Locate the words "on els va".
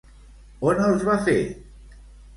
0.71-1.19